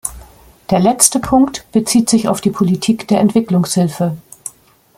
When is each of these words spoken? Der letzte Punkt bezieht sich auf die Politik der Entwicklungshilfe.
Der 0.71 0.79
letzte 0.79 1.19
Punkt 1.19 1.71
bezieht 1.71 2.09
sich 2.09 2.27
auf 2.27 2.41
die 2.41 2.49
Politik 2.49 3.07
der 3.07 3.19
Entwicklungshilfe. 3.19 4.17